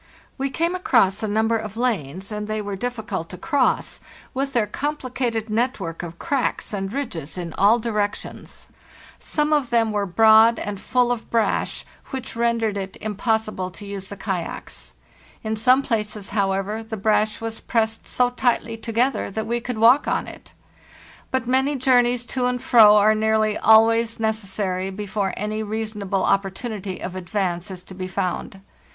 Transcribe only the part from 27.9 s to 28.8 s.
be found.